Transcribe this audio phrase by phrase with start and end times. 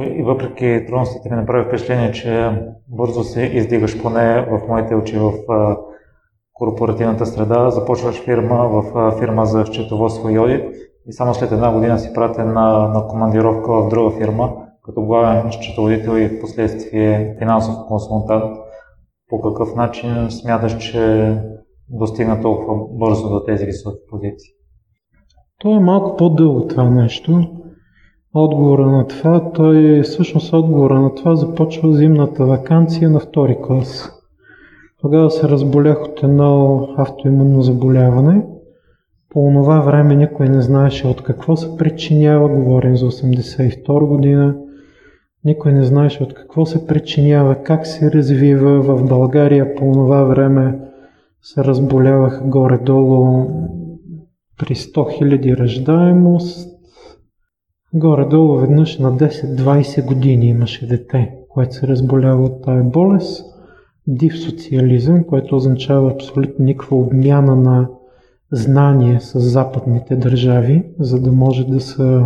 [0.00, 2.50] И въпреки трудностите ми направи впечатление, че
[2.88, 5.32] бързо се издигаш поне в моите очи в
[6.52, 7.70] корпоративната среда.
[7.70, 10.64] Започваш фирма в фирма за счетоводство и одит
[11.06, 14.52] и само след една година си пратен на, на командировка в друга фирма,
[14.82, 18.56] като главен счетоводител и в последствие финансов консултант.
[19.28, 21.34] По какъв начин смяташ, че
[21.88, 24.50] достигна толкова бързо до тези високи позиции?
[25.58, 27.48] То е малко по-дълго това нещо.
[28.38, 34.12] Отговора на това, той всъщност отговора на това започва зимната вакансия на втори клас.
[35.00, 38.46] Тогава се разболях от едно автоимунно заболяване.
[39.30, 44.56] По това време никой не знаеше от какво се причинява, говорим за 82 година.
[45.44, 48.80] Никой не знаеше от какво се причинява, как се развива.
[48.80, 50.78] В България по това време
[51.42, 53.46] се разболяваха горе-долу
[54.58, 56.75] при 100 000 ръждаемост.
[57.98, 63.46] Горе-долу веднъж на 10-20 години имаше дете, което се разболява от тая болест.
[64.06, 67.88] Див социализъм, което означава абсолютно никаква обмяна на
[68.52, 72.20] знание с западните държави, за да може да се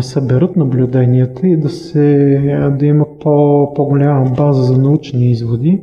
[0.00, 2.38] съберат наблюденията и да, се,
[2.78, 5.82] да има по, по-голяма база за научни изводи.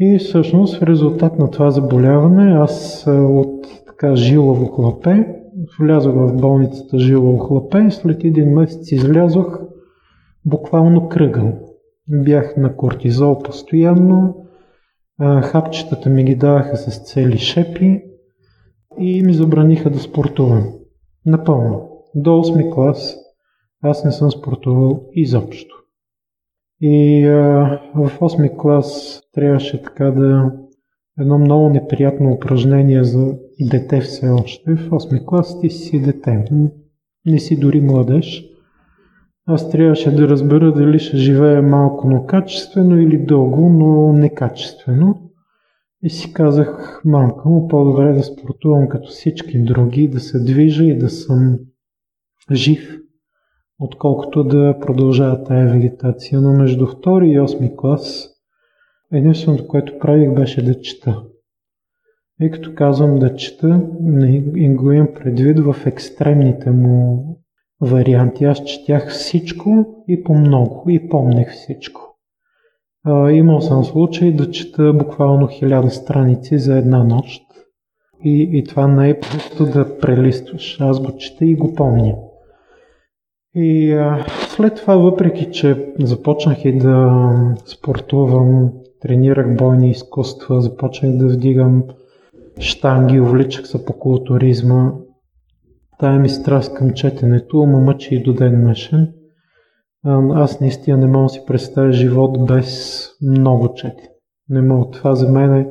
[0.00, 5.43] И всъщност в резултат на това заболяване аз от така жилаво хлапе,
[5.78, 9.60] влязох в болницата жилаво хлапе и след един месец излязох
[10.44, 11.52] буквално кръгъл.
[12.08, 14.36] Бях на кортизол постоянно,
[15.42, 18.02] хапчетата ми ги даваха с цели шепи
[18.98, 20.64] и ми забраниха да спортувам.
[21.26, 21.90] Напълно.
[22.14, 23.16] До 8 клас
[23.82, 25.76] аз не съм спортувал изобщо.
[26.80, 30.52] И а, в 8 клас трябваше така да
[31.20, 34.74] едно много неприятно упражнение за дете все още.
[34.74, 36.44] В 8 клас ти си дете.
[37.26, 38.44] Не си дори младеж.
[39.46, 45.20] Аз трябваше да разбера дали ще живея малко, но качествено или дълго, но некачествено.
[46.02, 50.98] И си казах, мамка му, по-добре да спортувам като всички други, да се движа и
[50.98, 51.58] да съм
[52.52, 52.98] жив,
[53.78, 56.40] отколкото да продължава тая вегетация.
[56.40, 58.33] Но между втори и осми клас
[59.12, 61.22] единственото, което правих беше да чета.
[62.40, 67.24] И като казвам да чета, не го имам предвид в екстремните му
[67.80, 68.44] варианти.
[68.44, 72.00] Аз четях всичко и по много и помнех всичко.
[73.06, 77.42] А, имал съм случай да чета буквално хиляда страници за една нощ.
[78.24, 80.80] И, и това не е просто да прелистваш.
[80.80, 82.14] Аз го чета и го помня.
[83.54, 87.22] И а, след това, въпреки че започнах и да
[87.66, 88.72] спортувам,
[89.04, 91.84] тренирах бойни изкуства, започнах да вдигам
[92.58, 94.92] штанги, увличах се по културизма,
[95.98, 99.12] тая ми страст към четенето ма мъчи и до ден днешен.
[100.34, 104.08] Аз наистина не мога да си представя живот без много четене.
[104.48, 104.90] Не мога.
[104.90, 105.66] Това за мен е,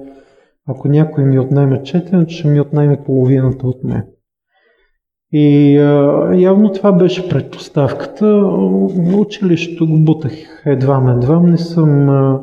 [0.68, 4.04] ако някой ми отнеме четенето, ще ми отнеме половината от мен.
[5.32, 8.26] И а, явно това беше предпоставката.
[9.18, 10.32] Училището го бутах
[10.66, 11.40] едва едва.
[11.40, 12.42] Не съм, а,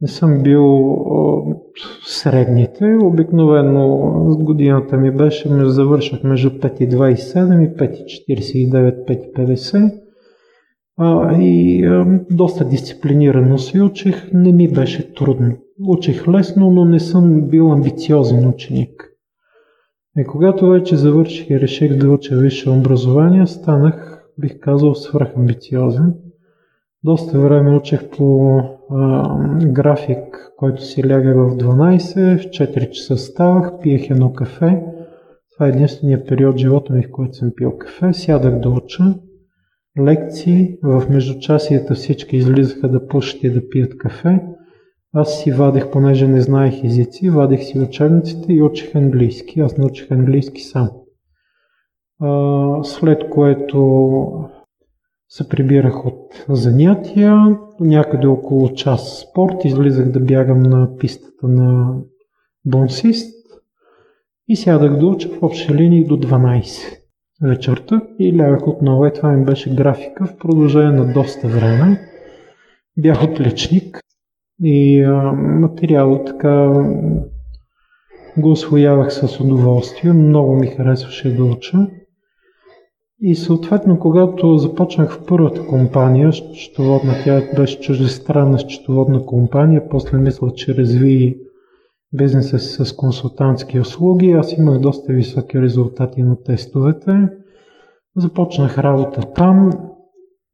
[0.00, 1.72] не съм бил от
[2.06, 2.98] средните.
[3.02, 3.98] Обикновено
[4.40, 9.06] годината ми беше, завършах между 5,27 и 5,49,
[9.36, 9.92] 5,50.
[10.96, 14.32] А, и а, доста дисциплинирано се учих.
[14.32, 15.56] Не ми беше трудно.
[15.88, 19.10] Учих лесно, но не съм бил амбициозен ученик.
[20.18, 26.14] И когато вече завърших и реших да уча висше образование, станах, бих казал, свръхамбициозен.
[27.04, 28.56] Доста време учих по
[28.90, 34.82] а, график, който си ляга в 12, в 4 часа ставах, пиех едно кафе.
[35.54, 38.12] Това е единствения период в живота ми, в който съм пил кафе.
[38.12, 39.04] Сядах да уча.
[40.00, 44.42] Лекции, в междучасията всички излизаха да пушат и да пият кафе.
[45.12, 49.60] Аз си вадех, понеже не знаех езици, вадех си учебниците и учих английски.
[49.60, 50.90] Аз научих английски сам.
[52.82, 54.20] След което
[55.30, 61.94] се прибирах от занятия, някъде около час спорт, излизах да бягам на пистата на
[62.64, 63.34] бонсист
[64.48, 67.00] и сядах да уча в общи линии до 12
[67.42, 69.06] вечерта и лягах отново.
[69.06, 72.00] И това ми беше графика в продължение на доста време.
[72.96, 74.00] Бях отличник
[74.62, 76.84] и а, така
[78.36, 80.12] го освоявах с удоволствие.
[80.12, 81.86] Много ми харесваше да уча.
[83.22, 90.52] И съответно, когато започнах в първата компания, счетоводна, тя беше чуждестранна счетоводна компания, после мисля,
[90.54, 91.38] че разви
[92.12, 94.32] бизнеса с консултантски услуги.
[94.32, 97.28] Аз имах доста високи резултати на тестовете.
[98.16, 99.70] Започнах работа там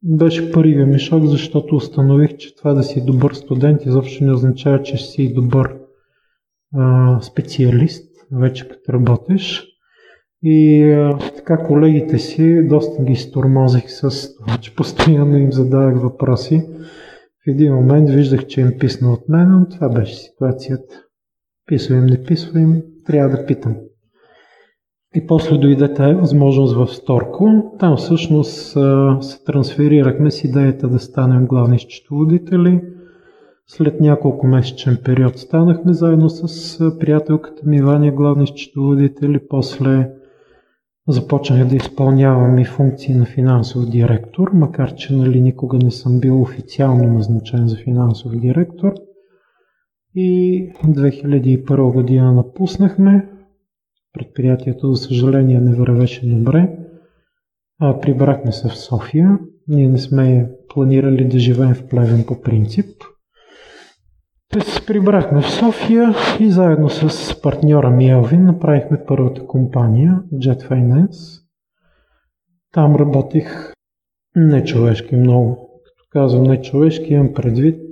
[0.03, 4.83] беше първият ми шок, защото установих, че това да си добър студент изобщо не означава,
[4.83, 5.77] че си добър
[6.75, 9.76] а, специалист, вече като работиш.
[10.43, 16.61] И а, така колегите си доста ги стормозих с това, че постоянно им задавах въпроси.
[17.45, 21.03] В един момент виждах, че им писна от мен, но това беше ситуацията.
[21.65, 23.75] Писва им, не писва им, трябва да питам.
[25.15, 27.75] И после дойде тази възможност в Сторко.
[27.79, 28.77] Там всъщност
[29.21, 32.81] се трансферирахме с идеята да станем главни счетоводители.
[33.67, 39.39] След няколко месечен период станахме заедно с приятелката ми Ваня главни счетоводители.
[39.49, 40.09] После
[41.07, 46.41] започнах да изпълнявам и функции на финансов директор, макар че нали, никога не съм бил
[46.41, 48.93] официално назначен за финансов директор.
[50.15, 53.29] И 2001 година напуснахме.
[54.13, 56.77] Предприятието, за съжаление, не вървеше добре.
[57.79, 59.39] А, прибрахме се в София.
[59.67, 63.03] Ние не сме планирали да живеем в Плевен по принцип.
[64.53, 70.69] Те се прибрахме в София и заедно с партньора ми Елвин направихме първата компания Jet
[70.69, 71.41] Finance.
[72.71, 73.73] Там работих
[74.35, 75.81] нечовешки много.
[75.85, 77.87] Като казвам нечовешки, имам предвид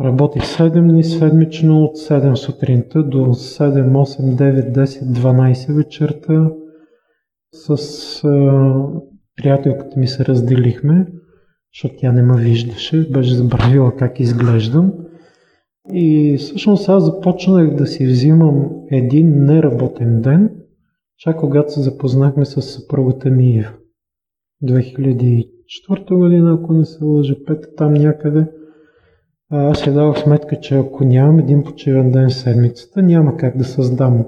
[0.00, 6.50] Работих 7 дни седмично от 7 сутринта до 7, 8, 9, 10, 12 вечерта.
[7.52, 8.74] С а,
[9.36, 11.06] приятелката ми се разделихме,
[11.74, 14.92] защото тя не ме виждаше, беше забравила как изглеждам.
[15.92, 20.50] И всъщност аз започнах да си взимам един неработен ден,
[21.18, 23.70] чак когато се запознахме с съпругата ми Ива.
[24.64, 28.46] 2004 година, ако не се лъжа, пета там някъде–
[29.50, 33.64] аз си дадох сметка, че ако нямам един почивен ден в седмицата, няма как да
[33.64, 34.26] създам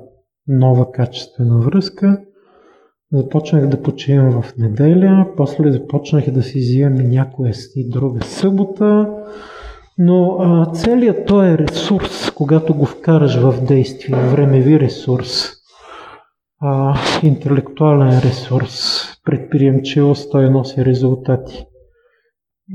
[0.48, 2.20] нова качествена връзка.
[3.12, 9.10] Започнах да почивам в неделя, после започнах да си взимам някоя и друга събота,
[10.02, 15.44] но а, целият този ресурс, когато го вкараш в действие, времеви ресурс,
[16.60, 21.66] а, интелектуален ресурс, предприемчивост, той носи резултати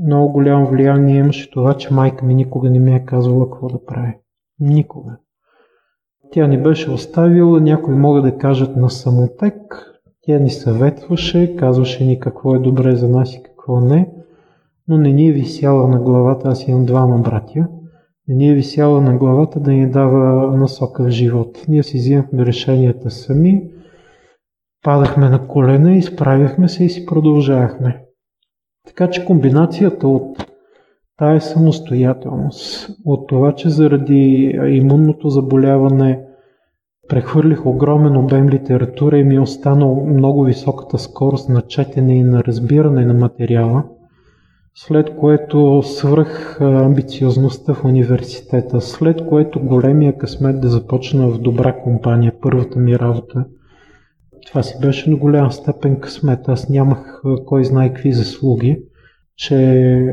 [0.04, 3.84] много голямо влияние имаше това, че майка ми никога не ми е казвала какво да
[3.84, 4.18] прави.
[4.60, 5.16] Никога.
[6.32, 9.54] Тя ни беше оставила, някои могат да кажат на самотек,
[10.22, 14.10] тя ни съветваше, казваше ни какво е добре за нас и какво не,
[14.88, 17.68] но не ни е висяла на главата, аз имам двама братя,
[18.28, 21.60] не ни е висяла на главата да ни дава насока в живота.
[21.68, 23.62] Ние си взимахме решенията сами,
[24.82, 28.02] падахме на колена, изправяхме се и си продължавахме.
[28.86, 30.46] Така че комбинацията от
[31.16, 36.20] тая самостоятелност, от това, че заради имунното заболяване
[37.08, 42.44] прехвърлих огромен обем литература и ми е останал много високата скорост на четене и на
[42.44, 43.84] разбиране на материала,
[44.76, 52.32] след което свръх амбициозността в университета, след което големия късмет да започна в добра компания,
[52.40, 53.44] първата ми работа–
[54.46, 56.48] това си беше на голяма степен късмет.
[56.48, 58.82] Аз нямах кой знае какви заслуги,
[59.36, 59.56] че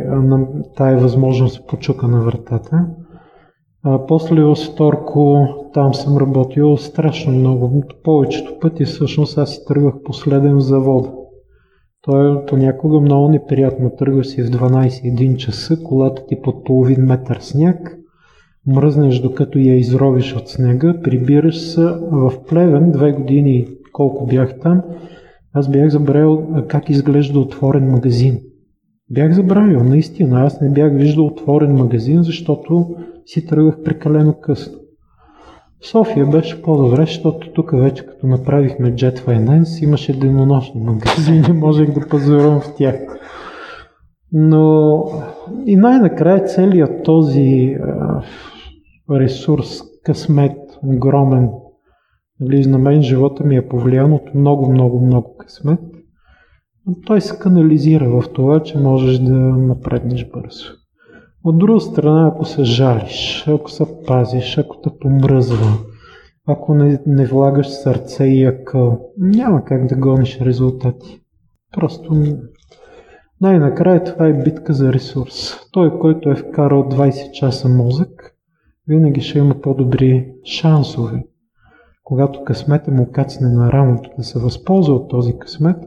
[0.07, 2.86] на тая възможност почука на вратата.
[3.83, 7.83] А, после в Сторко там съм работил страшно много.
[8.04, 11.12] Повечето пъти всъщност аз си тръгвах последен в завода.
[12.03, 13.91] Той е понякога много неприятно.
[13.97, 17.98] Тръгва си в 12-1 часа, колата ти под половин метър сняг,
[18.67, 24.81] мръзнеш докато я изровиш от снега, прибираш се в Плевен две години колко бях там,
[25.53, 28.39] аз бях забравил как изглежда отворен магазин.
[29.10, 30.41] Бях забравил, наистина.
[30.41, 32.95] Аз не бях виждал отворен магазин, защото
[33.25, 34.79] си тръгвах прекалено късно.
[35.92, 42.08] София беше по-добре, защото тук вече като направихме Jet Finance имаше денонощни магазини, можех да
[42.08, 42.96] пазарувам в тях.
[44.32, 45.04] Но
[45.66, 47.78] и най-накрая целият този
[49.10, 51.50] ресурс, късмет, огромен,
[52.40, 55.80] Нали, на мен живота ми е повлиян от много, много, много късмет.
[56.86, 60.66] Но той се канализира в това, че можеш да напреднеш бързо.
[61.43, 65.67] От друга страна, ако се жалиш, ако се пазиш, ако те помръзва,
[66.47, 71.21] ако не, не влагаш сърце и акъл, няма как да гониш резултати.
[71.73, 72.13] Просто
[73.41, 75.57] най-накрая това е битка за ресурс.
[75.71, 78.35] Той, който е вкарал 20 часа мозък,
[78.88, 81.23] винаги ще има по-добри шансове
[82.03, 85.77] когато късмета му кацне на рамото да се възползва от този късмет,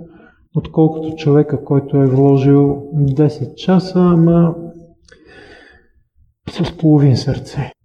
[0.56, 4.54] отколкото човека, който е вложил 10 часа, ама
[6.50, 7.75] с половин сърце.